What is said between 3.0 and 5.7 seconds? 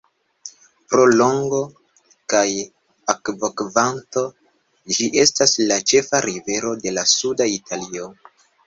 akvokvanto, ĝi estas